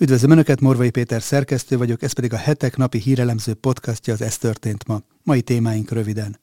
Üdvözlöm 0.00 0.30
Önöket, 0.30 0.60
Morvai 0.60 0.90
Péter 0.90 1.22
szerkesztő 1.22 1.76
vagyok, 1.76 2.02
ez 2.02 2.12
pedig 2.12 2.32
a 2.32 2.36
hetek 2.36 2.76
napi 2.76 2.98
hírelemző 2.98 3.54
podcastja 3.54 4.12
az 4.12 4.20
Ez 4.20 4.38
történt 4.38 4.86
ma. 4.86 5.00
Mai 5.22 5.42
témáink 5.42 5.90
röviden. 5.90 6.38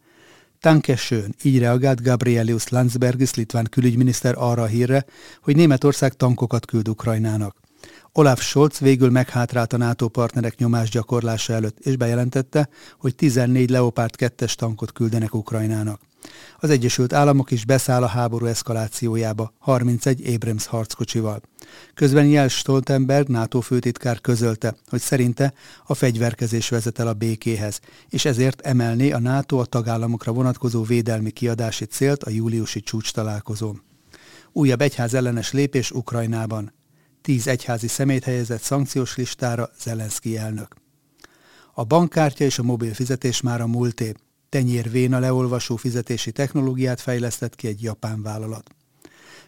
Tankesőn, 0.60 1.36
így 1.44 1.60
reagált 1.60 2.02
Gabrielius 2.02 2.68
Landsbergis 2.68 3.34
litván 3.34 3.68
külügyminiszter 3.70 4.34
arra 4.38 4.62
a 4.62 4.66
hírre, 4.66 5.06
hogy 5.42 5.56
Németország 5.56 6.14
tankokat 6.14 6.66
küld 6.66 6.88
Ukrajnának. 6.88 7.56
Olaf 8.12 8.42
Scholz 8.42 8.80
végül 8.80 9.10
meghátrált 9.10 9.74
a 9.74 9.78
NATO 9.78 10.08
partnerek 10.08 10.58
nyomás 10.58 10.90
gyakorlása 10.90 11.54
előtt, 11.54 11.80
és 11.80 11.96
bejelentette, 11.96 12.70
hogy 12.98 13.16
14 13.16 13.70
Leopard 13.70 14.14
2-es 14.18 14.54
tankot 14.54 14.92
küldenek 14.92 15.34
Ukrajnának. 15.34 16.02
Az 16.60 16.70
Egyesült 16.70 17.14
Államok 17.14 17.52
is 17.52 17.66
beszáll 17.66 18.04
a 18.04 18.08
háború 18.08 18.46
eszkalációjába 18.46 19.54
31 19.58 20.34
Abrams 20.34 20.66
harckocsival. 20.66 21.42
Közben 21.94 22.26
Jens 22.26 22.58
Stoltenberg, 22.58 23.28
NATO 23.28 23.62
főtitkár 23.62 24.22
közölte, 24.22 24.76
hogy 24.88 25.02
szerinte 25.02 25.54
a 25.86 25.94
fegyverkezés 25.94 26.70
vezet 26.70 27.00
el 27.00 27.08
a 27.08 27.14
békéhez, 27.14 27.80
és 28.10 28.26
ezért 28.26 28.62
emelné 28.62 29.12
a 29.12 29.20
NATO 29.20 29.58
a 29.58 29.66
tagállamokra 29.66 30.32
vonatkozó 30.32 30.84
védelmi 30.84 31.32
kiadási 31.32 31.86
célt 31.86 32.24
a 32.24 32.30
júliusi 32.30 32.82
csúcs 32.82 33.12
találkozón. 33.12 33.84
Újabb 34.52 34.82
egyház 34.82 35.14
ellenes 35.14 35.52
lépés 35.52 35.92
Ukrajnában. 35.92 36.74
Tíz 37.22 37.48
egyházi 37.48 37.88
szemét 37.88 38.24
helyezett 38.24 38.62
szankciós 38.62 39.16
listára 39.16 39.70
Zelenszky 39.80 40.38
elnök. 40.38 40.76
A 41.74 41.84
bankkártya 41.84 42.44
és 42.44 42.60
a 42.60 42.64
mobil 42.64 42.94
fizetés 42.94 43.42
már 43.42 43.62
a 43.62 43.68
múlté 43.68 44.14
tenyérvéna 44.50 45.20
leolvasó 45.20 45.76
fizetési 45.76 46.32
technológiát 46.32 47.02
fejlesztett 47.02 47.56
ki 47.56 47.68
egy 47.68 47.82
japán 47.82 48.22
vállalat. 48.22 48.76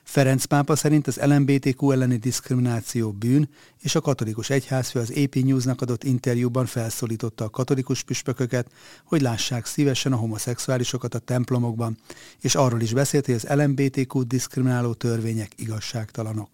Ferenc 0.08 0.46
pápa 0.46 0.76
szerint 0.76 1.08
az 1.08 1.20
LMBTQ 1.24 1.92
elleni 1.92 2.18
diszkrimináció 2.18 3.12
bűn, 3.12 3.50
és 3.82 3.96
a 3.96 4.02
katolikus 4.02 4.50
egyházfő 4.50 5.00
az 5.00 5.14
AP 5.16 5.36
News-nak 5.36 5.82
adott 5.82 6.04
interjúban 6.04 6.66
felszólította 6.66 7.44
a 7.44 7.50
katolikus 7.50 8.04
püspököket, 8.04 8.72
hogy 9.04 9.22
lássák 9.22 9.66
szívesen 9.66 10.14
a 10.14 10.16
homoszexuálisokat 10.16 11.16
a 11.16 11.20
templomokban, 11.20 11.98
és 12.42 12.56
arról 12.56 12.82
is 12.82 12.94
beszélt, 12.94 13.26
hogy 13.26 13.36
az 13.36 13.48
LMBTQ 13.50 14.28
diszkrimináló 14.28 14.94
törvények 14.94 15.52
igazságtalanok 15.56 16.50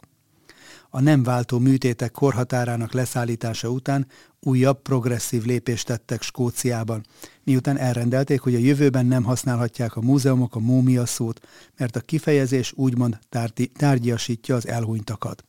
a 0.95 1.01
nem 1.01 1.23
váltó 1.23 1.59
műtétek 1.59 2.11
korhatárának 2.11 2.93
leszállítása 2.93 3.69
után 3.69 4.07
újabb 4.39 4.81
progresszív 4.81 5.43
lépést 5.43 5.85
tettek 5.85 6.21
Skóciában, 6.21 7.05
miután 7.43 7.77
elrendelték, 7.77 8.41
hogy 8.41 8.55
a 8.55 8.59
jövőben 8.59 9.05
nem 9.05 9.23
használhatják 9.23 9.95
a 9.95 10.01
múzeumok 10.01 10.55
a 10.55 10.59
múmia 10.59 11.05
szót, 11.05 11.47
mert 11.77 11.95
a 11.95 11.99
kifejezés 11.99 12.73
úgymond 12.75 13.19
tárgyasítja 13.77 14.55
az 14.55 14.67
elhunytakat. 14.67 15.43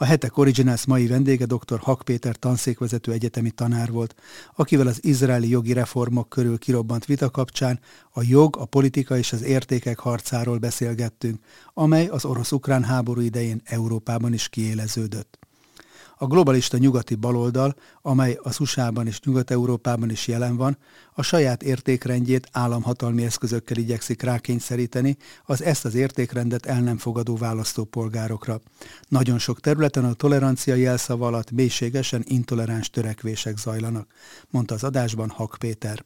A 0.00 0.04
hetek 0.04 0.36
Originals 0.36 0.86
mai 0.86 1.06
vendége 1.06 1.46
dr. 1.46 1.78
Hak 1.78 2.02
Péter 2.02 2.36
tanszékvezető 2.36 3.12
egyetemi 3.12 3.50
tanár 3.50 3.90
volt, 3.90 4.14
akivel 4.56 4.86
az 4.86 5.04
izraeli 5.04 5.48
jogi 5.48 5.72
reformok 5.72 6.28
körül 6.28 6.58
kirobbant 6.58 7.04
vita 7.04 7.30
kapcsán 7.30 7.80
a 8.10 8.22
jog, 8.22 8.56
a 8.56 8.64
politika 8.64 9.16
és 9.16 9.32
az 9.32 9.42
értékek 9.42 9.98
harcáról 9.98 10.58
beszélgettünk, 10.58 11.44
amely 11.74 12.06
az 12.06 12.24
orosz-ukrán 12.24 12.84
háború 12.84 13.20
idején 13.20 13.60
Európában 13.64 14.32
is 14.32 14.48
kiéleződött. 14.48 15.37
A 16.20 16.26
globalista 16.26 16.78
nyugati 16.78 17.14
baloldal, 17.14 17.74
amely 18.02 18.38
az 18.42 18.60
USA-ban 18.60 19.06
és 19.06 19.20
Nyugat-Európában 19.20 20.10
is 20.10 20.26
jelen 20.26 20.56
van, 20.56 20.78
a 21.12 21.22
saját 21.22 21.62
értékrendjét 21.62 22.48
államhatalmi 22.52 23.24
eszközökkel 23.24 23.76
igyekszik 23.76 24.22
rákényszeríteni 24.22 25.16
az 25.44 25.62
ezt 25.62 25.84
az 25.84 25.94
értékrendet 25.94 26.66
el 26.66 26.80
nem 26.80 26.98
fogadó 26.98 27.36
választópolgárokra. 27.36 28.60
Nagyon 29.08 29.38
sok 29.38 29.60
területen 29.60 30.04
a 30.04 30.12
tolerancia 30.12 30.74
jelszava 30.74 31.26
alatt 31.26 31.50
mélységesen 31.50 32.22
intoleráns 32.26 32.90
törekvések 32.90 33.56
zajlanak, 33.56 34.06
mondta 34.50 34.74
az 34.74 34.84
adásban 34.84 35.28
Hak 35.28 35.56
Péter. 35.58 36.02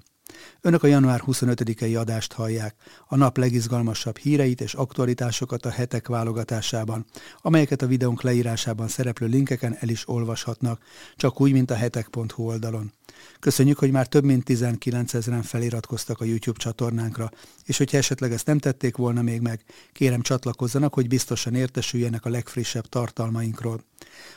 Önök 0.61 0.83
a 0.83 0.87
január 0.87 1.23
25-i 1.27 1.99
adást 2.01 2.33
hallják, 2.33 2.75
a 3.07 3.17
nap 3.17 3.37
legizgalmasabb 3.37 4.17
híreit 4.17 4.61
és 4.61 4.75
aktualitásokat 4.75 5.67
a 5.67 5.71
hetek 5.71 6.09
válogatásában, 6.09 7.05
amelyeket 7.43 7.83
a 7.83 7.87
videónk 7.87 8.23
leírásában 8.23 8.89
szereplő 8.89 9.27
linkeken 9.27 9.77
el 9.81 9.89
is 9.89 10.09
olvashatnak, 10.09 10.83
csak 11.17 11.41
úgy, 11.41 11.53
mint 11.53 11.71
a 11.71 11.75
hetek.hu 11.75 12.45
oldalon. 12.45 12.93
Köszönjük, 13.41 13.79
hogy 13.79 13.91
már 13.91 14.07
több 14.07 14.25
mint 14.25 14.45
19 14.45 15.15
ezeren 15.15 15.43
feliratkoztak 15.43 16.21
a 16.21 16.25
YouTube 16.25 16.59
csatornánkra, 16.59 17.31
és 17.65 17.79
hogyha 17.79 17.97
esetleg 17.97 18.33
ezt 18.33 18.47
nem 18.47 18.59
tették 18.59 18.97
volna 18.97 19.23
még 19.23 19.41
meg, 19.41 19.65
kérem 19.93 20.21
csatlakozzanak, 20.21 20.95
hogy 20.95 21.09
biztosan 21.09 21.55
értesüljenek 21.55 22.25
a 22.25 22.31
legfrissebb 22.31 22.87
tartalmainkról. 22.87 23.85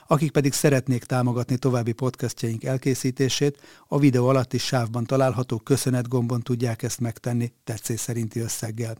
Akik 0.08 0.31
pedig 0.31 0.54
szeretnék 0.54 1.04
támogatni 1.04 1.58
további 1.58 1.92
podcastjaink 1.92 2.64
elkészítését, 2.64 3.62
a 3.88 4.00
videó 4.00 4.28
alatti 4.28 4.58
sávban 4.58 5.06
található 5.06 5.58
köszönet 5.58 6.08
gombon 6.08 6.42
tudják 6.42 6.84
ezt 6.84 7.00
megtenni 7.00 7.54
tetszés 7.64 8.00
szerinti 8.00 8.40
összeggel. 8.40 8.98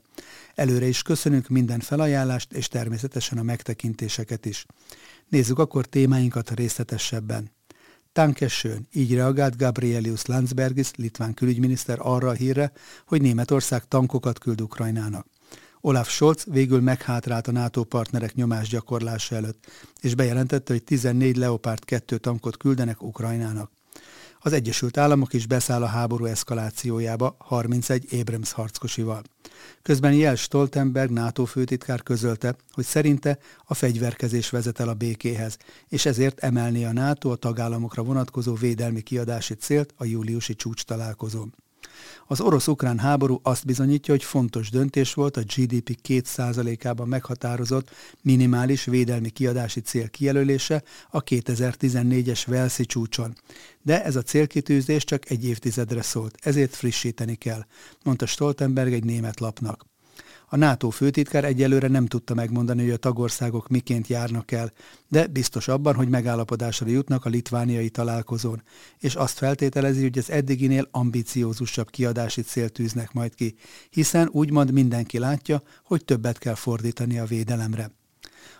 Előre 0.54 0.86
is 0.86 1.02
köszönünk 1.02 1.48
minden 1.48 1.80
felajánlást 1.80 2.52
és 2.52 2.68
természetesen 2.68 3.38
a 3.38 3.42
megtekintéseket 3.42 4.46
is. 4.46 4.66
Nézzük 5.28 5.58
akkor 5.58 5.86
témáinkat 5.86 6.50
részletesebben. 6.50 7.55
Tankesőn, 8.16 8.86
így 8.92 9.14
reagált 9.14 9.56
Gabrielius 9.56 10.26
Landsbergis, 10.26 10.90
litván 10.94 11.34
külügyminiszter 11.34 11.98
arra 12.00 12.28
a 12.28 12.32
hírre, 12.32 12.72
hogy 13.06 13.20
Németország 13.20 13.88
tankokat 13.88 14.38
küld 14.38 14.60
Ukrajnának. 14.60 15.26
Olaf 15.80 16.10
Scholz 16.10 16.44
végül 16.50 16.80
meghátrált 16.80 17.46
a 17.46 17.52
NATO 17.52 17.84
partnerek 17.84 18.34
nyomás 18.34 18.68
gyakorlása 18.68 19.34
előtt, 19.34 19.66
és 20.00 20.14
bejelentette, 20.14 20.72
hogy 20.72 20.84
14 20.84 21.36
Leopard 21.36 21.84
2 21.84 22.16
tankot 22.16 22.56
küldenek 22.56 23.02
Ukrajnának. 23.02 23.70
Az 24.46 24.52
Egyesült 24.52 24.96
Államok 24.96 25.32
is 25.32 25.46
beszáll 25.46 25.82
a 25.82 25.86
háború 25.86 26.24
eszkalációjába 26.24 27.36
31 27.38 28.06
Abrams 28.20 28.52
harckosival. 28.52 29.22
Közben 29.82 30.12
Jens 30.12 30.40
Stoltenberg 30.40 31.10
NATO 31.10 31.44
főtitkár 31.44 32.02
közölte, 32.02 32.56
hogy 32.70 32.84
szerinte 32.84 33.38
a 33.64 33.74
fegyverkezés 33.74 34.50
vezet 34.50 34.80
el 34.80 34.88
a 34.88 34.94
békéhez, 34.94 35.56
és 35.88 36.06
ezért 36.06 36.40
emelné 36.40 36.84
a 36.84 36.92
NATO 36.92 37.30
a 37.30 37.36
tagállamokra 37.36 38.02
vonatkozó 38.02 38.54
védelmi 38.54 39.00
kiadási 39.00 39.54
célt 39.54 39.94
a 39.96 40.04
júliusi 40.04 40.54
csúcs 40.54 40.82
találkozón. 40.82 41.54
Az 42.26 42.40
orosz-ukrán 42.40 42.98
háború 42.98 43.40
azt 43.42 43.66
bizonyítja, 43.66 44.14
hogy 44.14 44.24
fontos 44.24 44.70
döntés 44.70 45.14
volt 45.14 45.36
a 45.36 45.40
GDP 45.40 45.98
2%-ában 46.08 47.08
meghatározott 47.08 47.90
minimális 48.22 48.84
védelmi 48.84 49.30
kiadási 49.30 49.80
cél 49.80 50.08
kijelölése 50.08 50.82
a 51.10 51.24
2014-es 51.24 52.42
Velszi 52.46 52.84
csúcson. 52.84 53.36
De 53.82 54.04
ez 54.04 54.16
a 54.16 54.22
célkitűzés 54.22 55.04
csak 55.04 55.30
egy 55.30 55.44
évtizedre 55.44 56.02
szólt, 56.02 56.38
ezért 56.40 56.74
frissíteni 56.74 57.34
kell, 57.34 57.64
mondta 58.02 58.26
Stoltenberg 58.26 58.92
egy 58.92 59.04
német 59.04 59.40
lapnak. 59.40 59.84
A 60.48 60.56
NATO 60.56 60.90
főtitkár 60.90 61.44
egyelőre 61.44 61.88
nem 61.88 62.06
tudta 62.06 62.34
megmondani, 62.34 62.82
hogy 62.82 62.90
a 62.90 62.96
tagországok 62.96 63.68
miként 63.68 64.06
járnak 64.06 64.50
el, 64.52 64.72
de 65.08 65.26
biztos 65.26 65.68
abban, 65.68 65.94
hogy 65.94 66.08
megállapodásra 66.08 66.86
jutnak 66.86 67.24
a 67.24 67.28
litvániai 67.28 67.90
találkozón, 67.90 68.62
és 68.98 69.14
azt 69.14 69.38
feltételezi, 69.38 70.02
hogy 70.02 70.18
az 70.18 70.30
eddiginél 70.30 70.88
ambiciózusabb 70.90 71.90
kiadási 71.90 72.42
célt 72.42 72.72
tűznek 72.72 73.12
majd 73.12 73.34
ki, 73.34 73.54
hiszen 73.90 74.28
úgymond 74.32 74.72
mindenki 74.72 75.18
látja, 75.18 75.62
hogy 75.84 76.04
többet 76.04 76.38
kell 76.38 76.54
fordítani 76.54 77.18
a 77.18 77.24
védelemre. 77.24 77.90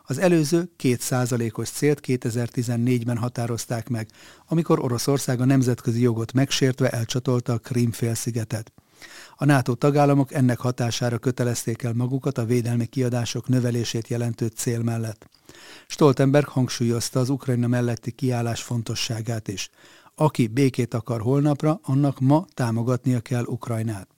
Az 0.04 0.18
előző 0.18 0.70
2%-os 0.82 1.70
célt 1.70 2.00
2014-ben 2.06 3.16
határozták 3.16 3.88
meg, 3.88 4.08
amikor 4.46 4.80
Oroszország 4.84 5.40
a 5.40 5.44
nemzetközi 5.44 6.00
jogot 6.00 6.32
megsértve 6.32 6.90
elcsatolta 6.90 7.52
a 7.52 7.58
Krim-félszigetet. 7.58 8.72
A 9.38 9.44
NATO 9.44 9.74
tagállamok 9.74 10.32
ennek 10.32 10.58
hatására 10.58 11.18
kötelezték 11.18 11.82
el 11.82 11.92
magukat 11.92 12.38
a 12.38 12.44
védelmi 12.44 12.86
kiadások 12.86 13.48
növelését 13.48 14.08
jelentő 14.08 14.46
cél 14.46 14.82
mellett. 14.82 15.26
Stoltenberg 15.86 16.48
hangsúlyozta 16.48 17.20
az 17.20 17.28
Ukrajna 17.28 17.66
melletti 17.66 18.10
kiállás 18.10 18.62
fontosságát 18.62 19.48
is. 19.48 19.70
Aki 20.14 20.46
békét 20.46 20.94
akar 20.94 21.20
holnapra, 21.20 21.80
annak 21.82 22.20
ma 22.20 22.46
támogatnia 22.54 23.20
kell 23.20 23.44
Ukrajnát. 23.44 24.15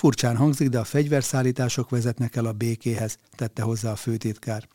Furcsán 0.00 0.36
hangzik, 0.36 0.68
de 0.68 0.78
a 0.78 0.84
fegyverszállítások 0.84 1.90
vezetnek 1.90 2.36
el 2.36 2.46
a 2.46 2.52
békéhez, 2.52 3.16
tette 3.34 3.62
hozzá 3.62 3.90
a 3.90 3.96
főtitkár. 3.96 4.68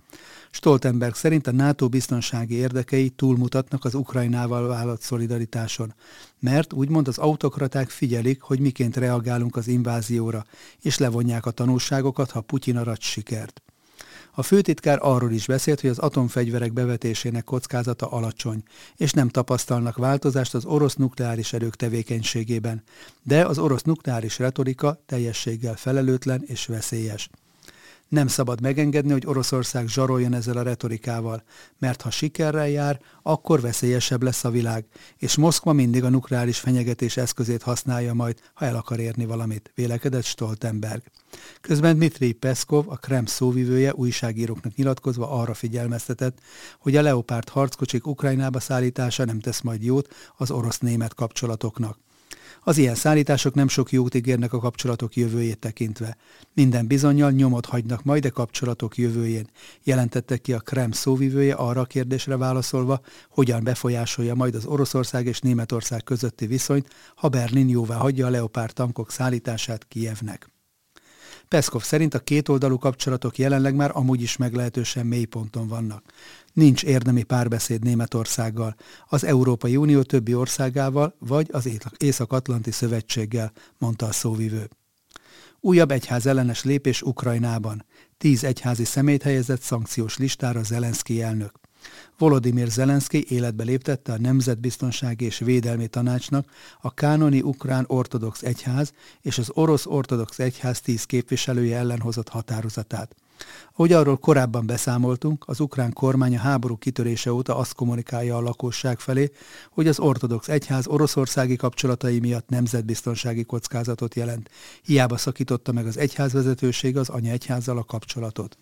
Stoltenberg 0.51 1.15
szerint 1.15 1.47
a 1.47 1.51
NATO 1.51 1.89
biztonsági 1.89 2.55
érdekei 2.55 3.09
túlmutatnak 3.09 3.85
az 3.85 3.93
Ukrajnával 3.93 4.67
vállalt 4.67 5.01
szolidaritáson, 5.01 5.93
mert 6.39 6.73
úgymond 6.73 7.07
az 7.07 7.17
autokraták 7.17 7.89
figyelik, 7.89 8.41
hogy 8.41 8.59
miként 8.59 8.97
reagálunk 8.97 9.55
az 9.55 9.67
invázióra, 9.67 10.45
és 10.81 10.97
levonják 10.97 11.45
a 11.45 11.51
tanulságokat, 11.51 12.31
ha 12.31 12.41
Putyin 12.41 12.77
arat 12.77 13.01
sikert. 13.01 13.61
A 14.37 14.43
főtitkár 14.43 14.99
arról 15.01 15.31
is 15.31 15.45
beszélt, 15.45 15.81
hogy 15.81 15.89
az 15.89 15.97
atomfegyverek 15.97 16.73
bevetésének 16.73 17.43
kockázata 17.43 18.07
alacsony, 18.07 18.63
és 18.95 19.11
nem 19.11 19.29
tapasztalnak 19.29 19.97
változást 19.97 20.53
az 20.53 20.65
orosz 20.65 20.95
nukleáris 20.95 21.53
erők 21.53 21.75
tevékenységében, 21.75 22.83
de 23.23 23.45
az 23.45 23.57
orosz 23.59 23.81
nukleáris 23.81 24.39
retorika 24.39 25.01
teljességgel 25.05 25.75
felelőtlen 25.75 26.43
és 26.45 26.65
veszélyes. 26.65 27.29
Nem 28.15 28.27
szabad 28.27 28.61
megengedni, 28.61 29.11
hogy 29.11 29.25
Oroszország 29.25 29.87
zsaroljon 29.87 30.33
ezzel 30.33 30.57
a 30.57 30.61
retorikával, 30.61 31.43
mert 31.79 32.01
ha 32.01 32.09
sikerrel 32.09 32.67
jár, 32.69 32.99
akkor 33.23 33.61
veszélyesebb 33.61 34.23
lesz 34.23 34.43
a 34.43 34.49
világ, 34.49 34.85
és 35.17 35.35
Moszkva 35.35 35.73
mindig 35.73 36.03
a 36.03 36.09
nukleáris 36.09 36.59
fenyegetés 36.59 37.17
eszközét 37.17 37.61
használja 37.61 38.13
majd, 38.13 38.39
ha 38.53 38.65
el 38.65 38.75
akar 38.75 38.99
érni 38.99 39.25
valamit, 39.25 39.71
vélekedett 39.75 40.23
Stoltenberg. 40.23 41.03
Közben 41.61 41.95
Dmitri 41.95 42.31
Peszkov, 42.31 42.89
a 42.89 42.95
Krem 42.95 43.25
szóvivője 43.25 43.93
újságíróknak 43.93 44.75
nyilatkozva 44.75 45.29
arra 45.29 45.53
figyelmeztetett, 45.53 46.37
hogy 46.79 46.95
a 46.95 47.01
Leopard 47.01 47.49
harckocsik 47.49 48.07
Ukrajnába 48.07 48.59
szállítása 48.59 49.25
nem 49.25 49.39
tesz 49.39 49.61
majd 49.61 49.83
jót 49.83 50.07
az 50.37 50.51
orosz-német 50.51 51.13
kapcsolatoknak. 51.13 52.04
Az 52.63 52.77
ilyen 52.77 52.95
szállítások 52.95 53.53
nem 53.53 53.67
sok 53.67 53.91
jót 53.91 54.15
ígérnek 54.15 54.53
a 54.53 54.59
kapcsolatok 54.59 55.15
jövőjét 55.15 55.59
tekintve. 55.59 56.17
Minden 56.53 56.87
bizonyal 56.87 57.31
nyomot 57.31 57.65
hagynak 57.65 58.03
majd 58.03 58.25
a 58.25 58.31
kapcsolatok 58.31 58.97
jövőjén, 58.97 59.49
jelentette 59.83 60.37
ki 60.37 60.53
a 60.53 60.59
Krem 60.59 60.91
szóvivője 60.91 61.53
arra 61.53 61.81
a 61.81 61.85
kérdésre 61.85 62.37
válaszolva, 62.37 63.01
hogyan 63.29 63.63
befolyásolja 63.63 64.35
majd 64.35 64.55
az 64.55 64.65
Oroszország 64.65 65.25
és 65.25 65.39
Németország 65.39 66.03
közötti 66.03 66.47
viszonyt, 66.47 66.89
ha 67.15 67.29
Berlin 67.29 67.69
jóvá 67.69 67.95
hagyja 67.95 68.25
a 68.27 68.29
Leopard 68.29 68.73
tankok 68.73 69.11
szállítását 69.11 69.87
Kijevnek. 69.87 70.54
Peszkov 71.47 71.83
szerint 71.83 72.13
a 72.13 72.19
kétoldalú 72.19 72.77
kapcsolatok 72.77 73.37
jelenleg 73.37 73.75
már 73.75 73.91
amúgy 73.93 74.21
is 74.21 74.37
meglehetősen 74.37 75.05
mély 75.05 75.25
ponton 75.25 75.67
vannak. 75.67 76.03
Nincs 76.53 76.83
érdemi 76.83 77.23
párbeszéd 77.23 77.83
Németországgal, 77.83 78.75
az 79.07 79.23
Európai 79.23 79.77
Unió 79.77 80.01
többi 80.01 80.33
országával 80.33 81.15
vagy 81.19 81.49
az 81.51 81.69
Észak-Atlanti 81.97 82.71
Szövetséggel, 82.71 83.51
mondta 83.77 84.05
a 84.05 84.11
szóvivő. 84.11 84.69
Újabb 85.59 85.91
egyház 85.91 86.25
ellenes 86.25 86.63
lépés 86.63 87.01
Ukrajnában. 87.01 87.85
Tíz 88.17 88.43
egyházi 88.43 88.83
szemét 88.83 89.23
helyezett 89.23 89.61
szankciós 89.61 90.17
listára 90.17 90.63
Zelenszky 90.63 91.21
elnök. 91.21 91.64
Volodymyr 92.17 92.67
Zelenszky 92.67 93.25
életbe 93.29 93.63
léptette 93.63 94.13
a 94.13 94.19
Nemzetbiztonsági 94.19 95.25
és 95.25 95.37
Védelmi 95.37 95.87
Tanácsnak 95.87 96.49
a 96.81 96.93
kánoni 96.93 97.41
ukrán 97.41 97.85
ortodox 97.87 98.41
egyház 98.41 98.93
és 99.21 99.37
az 99.37 99.51
orosz 99.53 99.85
ortodox 99.85 100.39
egyház 100.39 100.81
tíz 100.81 101.03
képviselője 101.03 101.77
ellen 101.77 101.99
hozott 101.99 102.29
határozatát. 102.29 103.15
Ahogy 103.73 103.91
arról 103.91 104.17
korábban 104.17 104.65
beszámoltunk, 104.65 105.43
az 105.47 105.59
ukrán 105.59 105.93
kormány 105.93 106.35
a 106.35 106.39
háború 106.39 106.77
kitörése 106.77 107.33
óta 107.33 107.57
azt 107.57 107.73
kommunikálja 107.73 108.37
a 108.37 108.41
lakosság 108.41 108.99
felé, 108.99 109.31
hogy 109.69 109.87
az 109.87 109.99
ortodox 109.99 110.47
egyház 110.47 110.87
oroszországi 110.87 111.55
kapcsolatai 111.55 112.19
miatt 112.19 112.49
nemzetbiztonsági 112.49 113.43
kockázatot 113.43 114.15
jelent. 114.15 114.49
Hiába 114.83 115.17
szakította 115.17 115.71
meg 115.71 115.85
az 115.85 115.97
egyház 115.97 116.33
vezetőség 116.33 116.97
az 116.97 117.09
anya 117.09 117.31
egyházzal 117.31 117.77
a 117.77 117.83
kapcsolatot. 117.83 118.57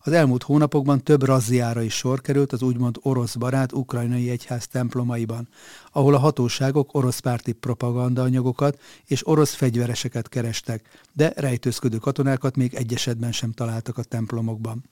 Az 0.00 0.12
elmúlt 0.12 0.42
hónapokban 0.42 1.02
több 1.02 1.22
razziára 1.22 1.82
is 1.82 1.94
sor 1.94 2.20
került 2.20 2.52
az 2.52 2.62
úgymond 2.62 2.96
orosz 3.02 3.34
barát 3.34 3.72
ukrajnai 3.72 4.30
egyház 4.30 4.66
templomaiban, 4.66 5.48
ahol 5.92 6.14
a 6.14 6.18
hatóságok 6.18 6.94
orosz 6.94 7.18
párti 7.18 7.52
propagandaanyagokat 7.52 8.80
és 9.04 9.26
orosz 9.26 9.54
fegyvereseket 9.54 10.28
kerestek, 10.28 11.04
de 11.12 11.32
rejtőzködő 11.36 11.96
katonákat 11.96 12.56
még 12.56 12.74
egy 12.74 12.94
esetben 12.94 13.32
sem 13.32 13.52
találtak 13.52 13.98
a 13.98 14.02
templomokban. 14.02 14.84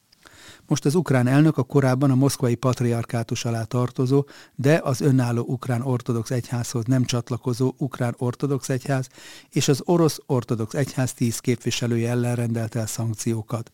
Most 0.66 0.84
az 0.84 0.94
ukrán 0.94 1.26
elnök 1.26 1.58
a 1.58 1.62
korábban 1.62 2.10
a 2.10 2.14
moszkvai 2.14 2.54
patriarkátus 2.54 3.44
alá 3.44 3.62
tartozó, 3.62 4.26
de 4.54 4.80
az 4.84 5.00
önálló 5.00 5.44
ukrán 5.46 5.82
ortodox 5.82 6.30
egyházhoz 6.30 6.84
nem 6.84 7.04
csatlakozó 7.04 7.74
ukrán 7.78 8.14
ortodox 8.18 8.68
egyház 8.68 9.08
és 9.50 9.68
az 9.68 9.82
orosz 9.84 10.18
ortodox 10.26 10.74
egyház 10.74 11.12
tíz 11.12 11.38
képviselője 11.38 12.10
ellen 12.10 12.34
rendelt 12.34 12.74
el 12.74 12.86
szankciókat 12.86 13.70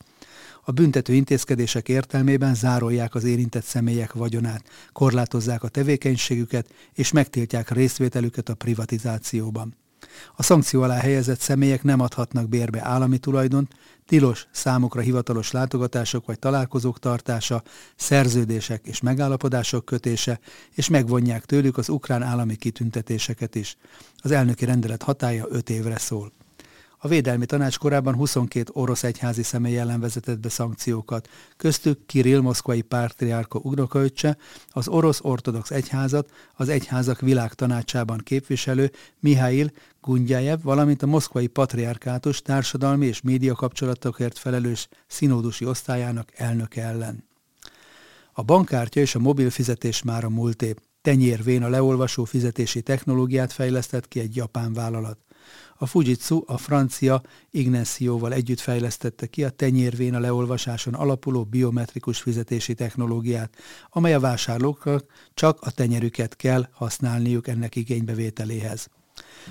a 0.64 0.70
büntető 0.72 1.12
intézkedések 1.12 1.88
értelmében 1.88 2.54
zárolják 2.54 3.14
az 3.14 3.24
érintett 3.24 3.64
személyek 3.64 4.12
vagyonát, 4.12 4.64
korlátozzák 4.92 5.62
a 5.62 5.68
tevékenységüket 5.68 6.68
és 6.92 7.12
megtiltják 7.12 7.70
részvételüket 7.70 8.48
a 8.48 8.54
privatizációban. 8.54 9.76
A 10.36 10.42
szankció 10.42 10.82
alá 10.82 10.98
helyezett 10.98 11.40
személyek 11.40 11.82
nem 11.82 12.00
adhatnak 12.00 12.48
bérbe 12.48 12.84
állami 12.84 13.18
tulajdont, 13.18 13.74
tilos 14.06 14.46
számukra 14.50 15.00
hivatalos 15.00 15.50
látogatások 15.50 16.26
vagy 16.26 16.38
találkozók 16.38 16.98
tartása, 16.98 17.62
szerződések 17.96 18.86
és 18.86 19.00
megállapodások 19.00 19.84
kötése, 19.84 20.40
és 20.74 20.88
megvonják 20.88 21.44
tőlük 21.44 21.78
az 21.78 21.88
ukrán 21.88 22.22
állami 22.22 22.56
kitüntetéseket 22.56 23.54
is. 23.54 23.76
Az 24.16 24.30
elnöki 24.30 24.64
rendelet 24.64 25.02
hatája 25.02 25.46
öt 25.48 25.70
évre 25.70 25.98
szól. 25.98 26.32
A 27.04 27.08
Védelmi 27.08 27.46
Tanács 27.46 27.78
korábban 27.78 28.14
22 28.14 28.70
orosz 28.72 29.02
egyházi 29.02 29.42
személy 29.42 29.78
ellen 29.78 30.00
vezetett 30.00 30.38
be 30.38 30.48
szankciókat, 30.48 31.28
köztük 31.56 32.06
Kirill 32.06 32.40
moszkvai 32.40 32.82
pártriárka 32.82 33.58
unokaöccse, 33.58 34.36
az 34.68 34.88
orosz 34.88 35.20
ortodox 35.22 35.70
egyházat, 35.70 36.30
az 36.54 36.68
egyházak 36.68 37.20
világtanácsában 37.20 38.18
képviselő 38.18 38.90
Mihail 39.20 39.70
Gundjájev, 40.00 40.62
valamint 40.62 41.02
a 41.02 41.06
moszkvai 41.06 41.46
patriárkátus 41.46 42.42
társadalmi 42.42 43.06
és 43.06 43.20
média 43.20 43.54
kapcsolatokért 43.54 44.38
felelős 44.38 44.88
színódusi 45.06 45.64
osztályának 45.64 46.28
elnöke 46.34 46.82
ellen. 46.82 47.24
A 48.32 48.42
bankkártya 48.42 49.00
és 49.00 49.14
a 49.14 49.18
mobil 49.18 49.50
fizetés 49.50 50.02
már 50.02 50.24
a 50.24 50.30
múlté. 50.30 50.74
Tenyérvén 51.00 51.62
a 51.62 51.68
leolvasó 51.68 52.24
fizetési 52.24 52.82
technológiát 52.82 53.52
fejlesztett 53.52 54.08
ki 54.08 54.20
egy 54.20 54.36
japán 54.36 54.72
vállalat. 54.72 55.18
A 55.76 55.86
Fujitsu 55.86 56.42
a 56.46 56.58
francia 56.58 57.22
Ignacióval 57.50 58.32
együtt 58.32 58.60
fejlesztette 58.60 59.26
ki 59.26 59.44
a 59.44 59.50
tenyérvén 59.50 60.14
a 60.14 60.20
leolvasáson 60.20 60.94
alapuló 60.94 61.44
biometrikus 61.44 62.20
fizetési 62.20 62.74
technológiát, 62.74 63.56
amely 63.90 64.14
a 64.14 64.20
vásárlóknak 64.20 65.04
csak 65.34 65.60
a 65.60 65.70
tenyerüket 65.70 66.36
kell 66.36 66.68
használniuk 66.72 67.48
ennek 67.48 67.76
igénybevételéhez. 67.76 68.88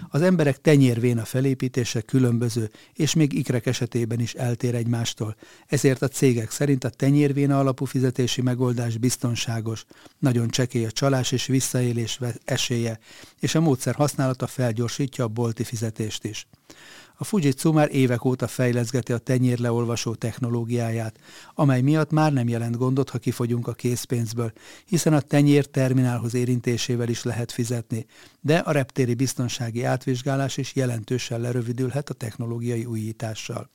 Az 0.09 0.21
emberek 0.21 0.61
tenyérvéna 0.61 1.25
felépítése 1.25 2.01
különböző, 2.01 2.69
és 2.93 3.13
még 3.13 3.33
ikrek 3.33 3.65
esetében 3.65 4.19
is 4.19 4.33
eltér 4.33 4.75
egymástól, 4.75 5.35
ezért 5.67 6.01
a 6.01 6.07
cégek 6.07 6.51
szerint 6.51 6.83
a 6.83 6.89
tenyérvéna 6.89 7.59
alapú 7.59 7.85
fizetési 7.85 8.41
megoldás 8.41 8.97
biztonságos, 8.97 9.85
nagyon 10.19 10.49
csekély 10.49 10.85
a 10.85 10.91
csalás 10.91 11.31
és 11.31 11.45
visszaélés 11.45 12.19
esélye, 12.45 12.99
és 13.39 13.55
a 13.55 13.61
módszer 13.61 13.95
használata 13.95 14.47
felgyorsítja 14.47 15.23
a 15.23 15.27
bolti 15.27 15.63
fizetést 15.63 16.23
is. 16.23 16.47
A 17.21 17.23
Fujitsu 17.23 17.71
már 17.71 17.95
évek 17.95 18.25
óta 18.25 18.47
fejleszgeti 18.47 19.13
a 19.13 19.17
tenyérleolvasó 19.17 20.15
technológiáját, 20.15 21.19
amely 21.53 21.81
miatt 21.81 22.11
már 22.11 22.33
nem 22.33 22.47
jelent 22.47 22.77
gondot, 22.77 23.09
ha 23.09 23.17
kifogyunk 23.17 23.67
a 23.67 23.73
készpénzből, 23.73 24.51
hiszen 24.85 25.13
a 25.13 25.19
tenyér 25.21 25.65
terminálhoz 25.65 26.33
érintésével 26.33 27.09
is 27.09 27.23
lehet 27.23 27.51
fizetni, 27.51 28.05
de 28.39 28.57
a 28.57 28.71
reptéri 28.71 29.13
biztonsági 29.13 29.80
átvizsgálás 29.83 30.57
is 30.57 30.75
jelentősen 30.75 31.41
lerövidülhet 31.41 32.09
a 32.09 32.13
technológiai 32.13 32.85
újítással. 32.85 33.69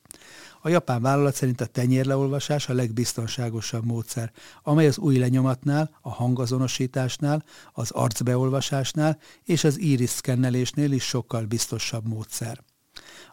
A 0.61 0.69
japán 0.69 1.01
vállalat 1.01 1.35
szerint 1.35 1.61
a 1.61 1.65
tenyérleolvasás 1.65 2.69
a 2.69 2.73
legbiztonságosabb 2.73 3.85
módszer, 3.85 4.31
amely 4.63 4.87
az 4.87 4.97
új 4.97 5.17
lenyomatnál, 5.17 5.97
a 6.01 6.09
hangazonosításnál, 6.09 7.43
az 7.73 7.91
arcbeolvasásnál 7.91 9.19
és 9.43 9.63
az 9.63 9.79
iris 9.79 10.09
szkennelésnél 10.09 10.91
is 10.91 11.03
sokkal 11.03 11.45
biztosabb 11.45 12.07
módszer. 12.07 12.63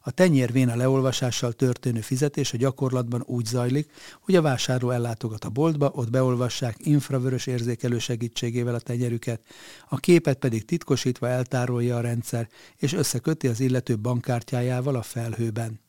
A 0.07 0.11
tenyérvéna 0.11 0.77
leolvasással 0.77 1.53
történő 1.53 2.01
fizetés 2.01 2.53
a 2.53 2.57
gyakorlatban 2.57 3.23
úgy 3.27 3.45
zajlik, 3.45 3.91
hogy 4.21 4.35
a 4.35 4.43
vásárló 4.43 4.91
ellátogat 4.91 5.45
a 5.45 5.49
boltba, 5.49 5.91
ott 5.95 6.11
beolvassák 6.11 6.77
infravörös 6.79 7.47
érzékelő 7.47 7.99
segítségével 7.99 8.75
a 8.75 8.81
tenyerüket, 8.81 9.41
a 9.89 9.97
képet 9.97 10.39
pedig 10.39 10.65
titkosítva 10.65 11.29
eltárolja 11.29 11.97
a 11.97 12.01
rendszer, 12.01 12.49
és 12.77 12.93
összeköti 12.93 13.49
az 13.49 13.61
illető 13.61 13.99
bankkártyájával 13.99 14.95
a 14.95 15.03
felhőben. 15.03 15.81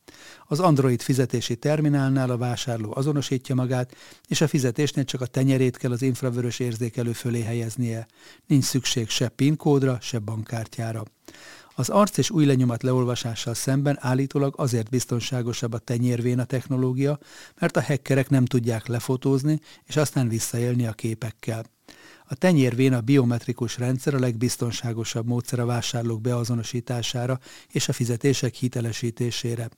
Az 0.47 0.59
Android 0.59 1.01
fizetési 1.01 1.55
terminálnál 1.55 2.29
a 2.29 2.37
vásárló 2.37 2.93
azonosítja 2.95 3.55
magát, 3.55 3.95
és 4.27 4.41
a 4.41 4.47
fizetésnél 4.47 5.05
csak 5.05 5.21
a 5.21 5.25
tenyerét 5.25 5.77
kell 5.77 5.91
az 5.91 6.01
infravörös 6.01 6.59
érzékelő 6.59 7.11
fölé 7.11 7.41
helyeznie. 7.41 8.07
Nincs 8.47 8.63
szükség 8.63 9.09
se 9.09 9.27
PIN 9.27 9.57
kódra, 9.57 9.97
se 10.01 10.19
bankkártyára. 10.19 11.03
Az 11.77 11.89
arc 11.89 12.17
és 12.17 12.29
új 12.29 12.45
lenyomat 12.45 12.83
leolvasással 12.83 13.53
szemben 13.53 13.97
állítólag 13.99 14.53
azért 14.57 14.89
biztonságosabb 14.89 15.73
a 15.73 15.77
tenyérvéna 15.77 16.43
technológia, 16.43 17.19
mert 17.59 17.77
a 17.77 17.83
hackerek 17.83 18.29
nem 18.29 18.45
tudják 18.45 18.87
lefotózni 18.87 19.59
és 19.83 19.95
aztán 19.95 20.27
visszaélni 20.27 20.87
a 20.87 20.93
képekkel. 20.93 21.65
A 22.27 22.35
tenyérvéna 22.35 23.01
biometrikus 23.01 23.77
rendszer 23.77 24.13
a 24.13 24.19
legbiztonságosabb 24.19 25.27
módszer 25.27 25.59
a 25.59 25.65
vásárlók 25.65 26.21
beazonosítására 26.21 27.39
és 27.71 27.89
a 27.89 27.93
fizetések 27.93 28.53
hitelesítésére. 28.53 29.69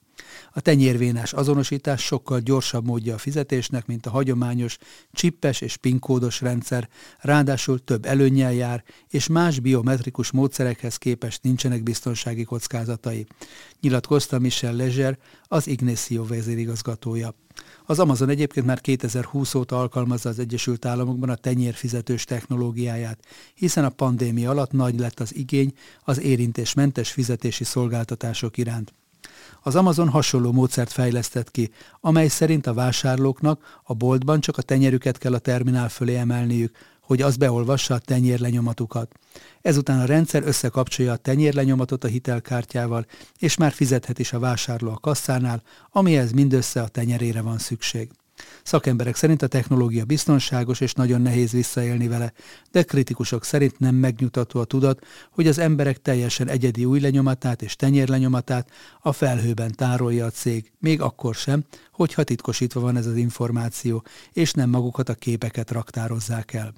A 0.53 0.59
tenyérvénás 0.61 1.33
azonosítás 1.33 2.01
sokkal 2.01 2.39
gyorsabb 2.39 2.85
módja 2.85 3.13
a 3.13 3.17
fizetésnek, 3.17 3.85
mint 3.85 4.05
a 4.05 4.09
hagyományos, 4.09 4.77
csippes 5.11 5.61
és 5.61 5.77
pinkódos 5.77 6.41
rendszer, 6.41 6.89
ráadásul 7.19 7.83
több 7.83 8.05
előnyel 8.05 8.53
jár, 8.53 8.83
és 9.09 9.27
más 9.27 9.59
biometrikus 9.59 10.31
módszerekhez 10.31 10.97
képest 10.97 11.43
nincsenek 11.43 11.83
biztonsági 11.83 12.43
kockázatai, 12.43 13.25
nyilatkozta 13.81 14.39
Michel 14.39 14.73
Leger, 14.73 15.17
az 15.43 15.67
Ignacio 15.67 16.25
vezérigazgatója. 16.25 17.33
Az 17.85 17.99
Amazon 17.99 18.29
egyébként 18.29 18.65
már 18.65 18.81
2020 18.81 19.53
óta 19.53 19.79
alkalmazza 19.79 20.29
az 20.29 20.39
Egyesült 20.39 20.85
Államokban 20.85 21.29
a 21.29 21.35
tenyérfizetős 21.35 22.23
technológiáját, 22.23 23.19
hiszen 23.53 23.85
a 23.85 23.89
pandémia 23.89 24.49
alatt 24.49 24.71
nagy 24.71 24.99
lett 24.99 25.19
az 25.19 25.35
igény 25.35 25.73
az 26.03 26.19
érintésmentes 26.19 27.11
fizetési 27.11 27.63
szolgáltatások 27.63 28.57
iránt. 28.57 28.93
Az 29.61 29.75
Amazon 29.75 30.09
hasonló 30.09 30.51
módszert 30.51 30.91
fejlesztett 30.91 31.51
ki, 31.51 31.71
amely 32.01 32.27
szerint 32.27 32.67
a 32.67 32.73
vásárlóknak 32.73 33.79
a 33.83 33.93
boltban 33.93 34.39
csak 34.39 34.57
a 34.57 34.61
tenyerüket 34.61 35.17
kell 35.17 35.33
a 35.33 35.39
terminál 35.39 35.89
fölé 35.89 36.15
emelniük, 36.15 36.75
hogy 37.01 37.21
az 37.21 37.37
beolvassa 37.37 37.93
a 37.93 37.99
tenyérlenyomatukat. 37.99 39.11
Ezután 39.61 39.99
a 39.99 40.05
rendszer 40.05 40.43
összekapcsolja 40.43 41.11
a 41.11 41.17
tenyérlenyomatot 41.17 42.03
a 42.03 42.07
hitelkártyával, 42.07 43.05
és 43.39 43.57
már 43.57 43.71
fizethet 43.71 44.19
is 44.19 44.33
a 44.33 44.39
vásárló 44.39 44.91
a 44.91 44.99
kasszánál, 44.99 45.63
amihez 45.91 46.31
mindössze 46.31 46.81
a 46.81 46.87
tenyerére 46.87 47.41
van 47.41 47.57
szükség. 47.57 48.09
Szakemberek 48.63 49.15
szerint 49.15 49.41
a 49.41 49.47
technológia 49.47 50.05
biztonságos 50.05 50.79
és 50.79 50.93
nagyon 50.93 51.21
nehéz 51.21 51.51
visszaélni 51.51 52.07
vele, 52.07 52.33
de 52.71 52.83
kritikusok 52.83 53.43
szerint 53.43 53.79
nem 53.79 53.95
megnyugtató 53.95 54.59
a 54.59 54.65
tudat, 54.65 55.05
hogy 55.31 55.47
az 55.47 55.57
emberek 55.57 56.01
teljesen 56.01 56.47
egyedi 56.47 56.85
új 56.85 56.99
lenyomatát 56.99 57.61
és 57.61 57.75
tenyérlenyomatát 57.75 58.71
a 59.01 59.11
felhőben 59.11 59.71
tárolja 59.75 60.25
a 60.25 60.29
cég, 60.29 60.71
még 60.79 61.01
akkor 61.01 61.35
sem, 61.35 61.63
hogyha 61.91 62.23
titkosítva 62.23 62.79
van 62.79 62.97
ez 62.97 63.05
az 63.05 63.15
információ, 63.15 64.03
és 64.33 64.51
nem 64.51 64.69
magukat 64.69 65.09
a 65.09 65.13
képeket 65.13 65.71
raktározzák 65.71 66.53
el. 66.53 66.73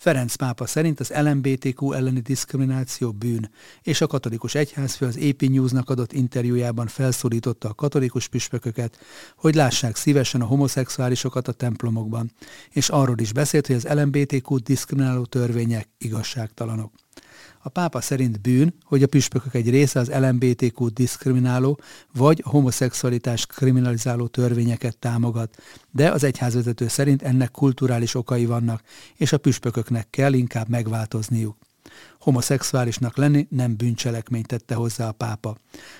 Ferenc 0.00 0.34
pápa 0.34 0.66
szerint 0.66 1.00
az 1.00 1.12
LMBTQ 1.14 1.92
elleni 1.92 2.20
diszkrimináció 2.20 3.12
bűn, 3.12 3.50
és 3.82 4.00
a 4.00 4.06
katolikus 4.06 4.54
egyházfő 4.54 5.06
az 5.06 5.16
AP 5.16 5.42
News-nak 5.42 5.90
adott 5.90 6.12
interjújában 6.12 6.86
felszólította 6.86 7.68
a 7.68 7.74
katolikus 7.74 8.28
püspököket, 8.28 8.98
hogy 9.36 9.54
lássák 9.54 9.96
szívesen 9.96 10.40
a 10.40 10.46
homoszexuálisokat 10.46 11.48
a 11.48 11.52
templomokban, 11.52 12.32
és 12.70 12.88
arról 12.88 13.18
is 13.18 13.32
beszélt, 13.32 13.66
hogy 13.66 13.76
az 13.76 13.88
LMBTQ 13.88 14.56
diszkrimináló 14.56 15.24
törvények 15.24 15.88
igazságtalanok. 15.98 16.92
A 17.58 17.68
pápa 17.68 18.00
szerint 18.00 18.40
bűn, 18.40 18.74
hogy 18.84 19.02
a 19.02 19.06
püspökök 19.06 19.54
egy 19.54 19.70
része 19.70 20.00
az 20.00 20.08
LMBTQ 20.08 20.88
diszkrimináló 20.88 21.80
vagy 22.14 22.42
homoszexualitás 22.44 23.46
kriminalizáló 23.46 24.26
törvényeket 24.26 24.96
támogat, 24.96 25.56
de 25.90 26.10
az 26.10 26.24
egyházvezető 26.24 26.88
szerint 26.88 27.22
ennek 27.22 27.50
kulturális 27.50 28.14
okai 28.14 28.46
vannak, 28.46 28.82
és 29.16 29.32
a 29.32 29.38
püspököknek 29.38 30.10
kell 30.10 30.32
inkább 30.32 30.68
megváltozniuk. 30.68 31.67
Homoszexuálisnak 32.20 33.16
lenni 33.16 33.46
nem 33.50 33.76
bűncselekményt 33.76 34.46
tette 34.46 34.74
hozzá 34.74 35.08
a 35.08 35.12
pápa. 35.12 35.56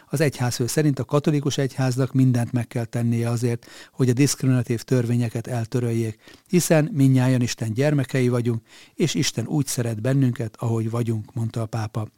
Az 0.09 0.21
egyházfő 0.21 0.67
szerint 0.67 0.99
a 0.99 1.05
katolikus 1.05 1.59
egyháznak 1.59 2.13
mindent 2.13 2.53
meg 2.53 2.67
kell 2.67 2.85
tennie 2.85 3.31
azért, 3.31 3.67
hogy 3.93 4.09
a 4.09 4.13
diszkriminatív 4.13 4.83
törvényeket 4.83 5.47
eltöröljék, 5.47 6.19
hiszen 6.49 6.91
minnyáján 6.93 7.43
Isten 7.43 7.73
gyermekei 7.73 8.29
vagyunk, 8.29 8.63
és 8.95 9.15
Isten 9.15 9.47
úgy 9.47 9.67
szeret 9.67 10.01
bennünket, 10.01 10.57
ahogy 10.59 10.91
vagyunk, 10.91 11.35
mondta 11.35 11.63
a 11.63 11.67
pápa. 11.67 12.09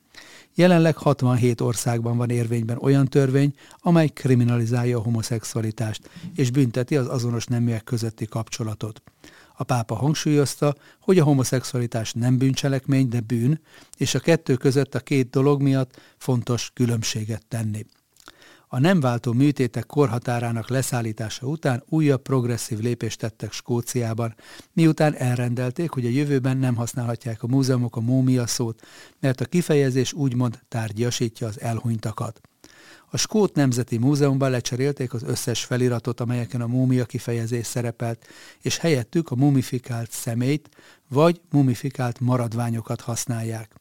Jelenleg 0.54 0.96
67 0.96 1.60
országban 1.60 2.16
van 2.16 2.30
érvényben 2.30 2.78
olyan 2.80 3.06
törvény, 3.06 3.54
amely 3.78 4.08
kriminalizálja 4.08 4.98
a 4.98 5.02
homoszexualitást, 5.02 6.10
és 6.34 6.50
bünteti 6.50 6.96
az 6.96 7.06
azonos 7.06 7.46
neműek 7.46 7.84
közötti 7.84 8.26
kapcsolatot. 8.26 9.02
A 9.60 9.64
pápa 9.64 9.94
hangsúlyozta, 9.94 10.74
hogy 11.00 11.18
a 11.18 11.24
homoszexualitás 11.24 12.12
nem 12.12 12.38
bűncselekmény, 12.38 13.08
de 13.08 13.20
bűn, 13.20 13.60
és 13.96 14.14
a 14.14 14.18
kettő 14.20 14.56
között 14.56 14.94
a 14.94 15.00
két 15.00 15.30
dolog 15.30 15.62
miatt 15.62 16.00
fontos 16.18 16.70
különbséget 16.74 17.46
tenni. 17.48 17.86
A 18.68 18.78
nem 18.78 19.00
váltó 19.00 19.32
műtétek 19.32 19.86
korhatárának 19.86 20.68
leszállítása 20.68 21.46
után 21.46 21.82
újabb 21.88 22.22
progresszív 22.22 22.78
lépést 22.78 23.18
tettek 23.18 23.52
Skóciában, 23.52 24.34
miután 24.72 25.14
elrendelték, 25.14 25.90
hogy 25.90 26.06
a 26.06 26.10
jövőben 26.10 26.56
nem 26.56 26.74
használhatják 26.74 27.42
a 27.42 27.46
múzeumok 27.46 27.96
a 27.96 28.00
múmia 28.00 28.46
szót, 28.46 28.86
mert 29.18 29.40
a 29.40 29.44
kifejezés 29.44 30.12
úgymond 30.12 30.60
tárgyasítja 30.68 31.46
az 31.46 31.60
elhunytakat. 31.60 32.40
A 33.12 33.16
Skót 33.16 33.54
Nemzeti 33.54 33.98
Múzeumban 33.98 34.50
lecserélték 34.50 35.14
az 35.14 35.22
összes 35.22 35.64
feliratot, 35.64 36.20
amelyeken 36.20 36.60
a 36.60 36.66
múmia 36.66 37.04
kifejezés 37.04 37.66
szerepelt, 37.66 38.26
és 38.60 38.78
helyettük 38.78 39.30
a 39.30 39.34
mumifikált 39.34 40.10
szemét 40.10 40.68
vagy 41.08 41.40
mumifikált 41.50 42.20
maradványokat 42.20 43.00
használják. 43.00 43.74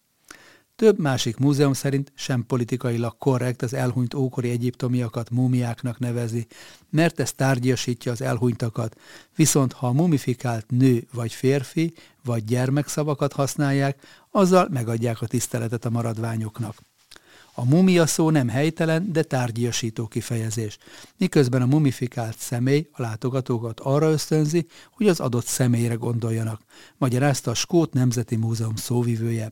Több 0.75 0.99
másik 0.99 1.37
múzeum 1.37 1.73
szerint 1.73 2.11
sem 2.15 2.45
politikailag 2.45 3.17
korrekt 3.17 3.61
az 3.61 3.73
elhunyt 3.73 4.13
ókori 4.13 4.49
egyiptomiakat 4.49 5.29
múmiáknak 5.29 5.99
nevezi, 5.99 6.47
mert 6.89 7.19
ez 7.19 7.31
tárgyasítja 7.31 8.11
az 8.11 8.21
elhunytakat, 8.21 8.95
viszont 9.35 9.73
ha 9.73 9.87
a 9.87 9.91
mumifikált 9.91 10.65
nő 10.69 11.07
vagy 11.13 11.33
férfi 11.33 11.93
vagy 12.23 12.43
gyermek 12.43 12.87
szavakat 12.87 13.33
használják, 13.33 14.01
azzal 14.31 14.67
megadják 14.71 15.21
a 15.21 15.27
tiszteletet 15.27 15.85
a 15.85 15.89
maradványoknak. 15.89 16.88
A 17.53 17.65
mumia 17.65 18.05
szó 18.05 18.29
nem 18.29 18.47
helytelen, 18.47 19.11
de 19.11 19.23
tárgyasító 19.23 20.07
kifejezés, 20.07 20.77
miközben 21.17 21.61
a 21.61 21.65
mumifikált 21.65 22.37
személy 22.37 22.87
a 22.91 23.01
látogatókat 23.01 23.79
arra 23.79 24.11
ösztönzi, 24.11 24.65
hogy 24.91 25.07
az 25.07 25.19
adott 25.19 25.45
személyre 25.45 25.93
gondoljanak, 25.93 26.61
magyarázta 26.97 27.51
a 27.51 27.53
Skót 27.53 27.93
Nemzeti 27.93 28.35
Múzeum 28.35 28.75
szóvivője. 28.75 29.49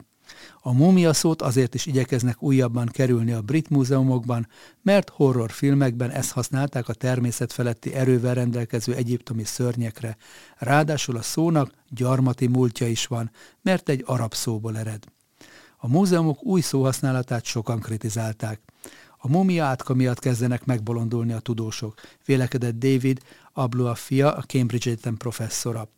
A 0.62 0.74
mumia 0.74 1.14
szót 1.14 1.42
azért 1.42 1.74
is 1.74 1.86
igyekeznek 1.86 2.44
újabban 2.44 2.88
kerülni 2.92 3.32
a 3.32 3.42
brit 3.42 3.70
múzeumokban, 3.70 4.48
mert 4.82 5.10
horrorfilmekben 5.10 6.10
ezt 6.10 6.32
használták 6.32 6.88
a 6.88 6.94
természet 6.94 7.54
feletti 7.54 7.94
erővel 7.94 8.34
rendelkező 8.34 8.94
egyiptomi 8.94 9.44
szörnyekre. 9.44 10.18
Ráadásul 10.58 11.18
a 11.18 11.22
szónak 11.22 11.72
gyarmati 11.90 12.48
múltja 12.48 12.88
is 12.88 13.06
van, 13.06 13.32
mert 13.62 13.90
egy 13.90 14.04
arab 14.06 14.34
szóból 14.34 14.78
ered. 14.78 15.04
A 15.88 15.90
múzeumok 15.90 16.44
új 16.44 16.62
szóhasználatát 16.62 17.46
sokan 17.46 17.80
kritizálták. 17.80 18.62
A 19.18 19.28
mumia 19.28 19.66
átka 19.66 19.94
miatt 19.94 20.20
kezdenek 20.20 20.66
megbolondulni 20.66 21.34
a 21.34 21.40
tudósok, 21.40 21.94
vélekedett 22.26 22.80
David 22.80 23.22
Ablua 23.54 23.96
fia, 23.96 24.34
a 24.34 24.42
Cambridge 24.42 24.90
Egyetem 24.90 25.18
professzora. 25.18 25.90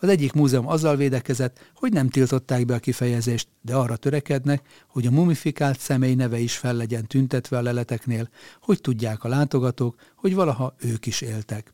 Az 0.00 0.08
egyik 0.08 0.32
múzeum 0.32 0.66
azzal 0.68 0.96
védekezett, 0.96 1.58
hogy 1.74 1.92
nem 1.92 2.08
tiltották 2.08 2.64
be 2.66 2.74
a 2.74 2.78
kifejezést, 2.78 3.48
de 3.60 3.74
arra 3.74 3.96
törekednek, 3.96 4.62
hogy 4.88 5.06
a 5.06 5.10
mumifikált 5.10 5.80
személy 5.80 6.14
neve 6.14 6.38
is 6.38 6.56
fel 6.56 6.74
legyen 6.74 7.06
tüntetve 7.06 7.58
a 7.58 7.62
leleteknél, 7.62 8.28
hogy 8.60 8.80
tudják 8.80 9.24
a 9.24 9.28
látogatók, 9.28 9.96
hogy 10.16 10.34
valaha 10.34 10.74
ők 10.78 11.06
is 11.06 11.20
éltek. 11.20 11.70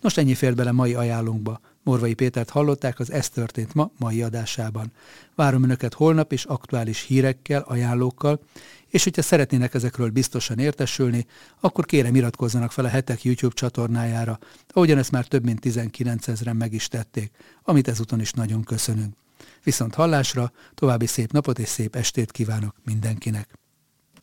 Nos, 0.00 0.16
ennyi 0.16 0.34
fér 0.34 0.54
bele 0.54 0.72
mai 0.72 0.94
ajánlónkba. 0.94 1.60
Morvai 1.86 2.14
Pétert 2.14 2.50
hallották 2.50 2.98
az 2.98 3.12
Ez 3.12 3.28
történt 3.28 3.74
ma 3.74 3.90
mai 3.98 4.22
adásában. 4.22 4.92
Várom 5.34 5.62
Önöket 5.62 5.94
holnap 5.94 6.32
is 6.32 6.44
aktuális 6.44 7.00
hírekkel, 7.02 7.64
ajánlókkal, 7.66 8.40
és 8.88 9.04
hogyha 9.04 9.22
szeretnének 9.22 9.74
ezekről 9.74 10.10
biztosan 10.10 10.58
értesülni, 10.58 11.26
akkor 11.60 11.86
kérem 11.86 12.14
iratkozzanak 12.14 12.72
fel 12.72 12.84
a 12.84 12.88
hetek 12.88 13.24
YouTube 13.24 13.54
csatornájára, 13.54 14.38
ahogyan 14.68 14.98
ezt 14.98 15.10
már 15.10 15.26
több 15.26 15.44
mint 15.44 15.60
19 15.60 16.28
ezeren 16.28 16.56
meg 16.56 16.72
is 16.72 16.88
tették, 16.88 17.30
amit 17.62 17.88
ezúton 17.88 18.20
is 18.20 18.30
nagyon 18.32 18.64
köszönünk. 18.64 19.16
Viszont 19.62 19.94
hallásra, 19.94 20.52
további 20.74 21.06
szép 21.06 21.32
napot 21.32 21.58
és 21.58 21.68
szép 21.68 21.96
estét 21.96 22.32
kívánok 22.32 22.74
mindenkinek! 22.84 23.65